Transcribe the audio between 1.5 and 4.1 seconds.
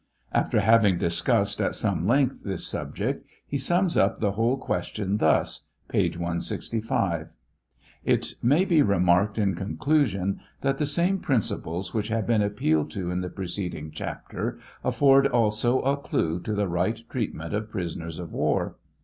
at some length this subject, he sums